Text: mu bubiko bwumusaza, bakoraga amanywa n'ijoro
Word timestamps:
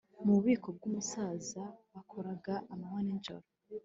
mu 0.25 0.31
bubiko 0.37 0.67
bwumusaza, 0.75 1.63
bakoraga 1.93 2.53
amanywa 2.73 3.01
n'ijoro 3.07 3.45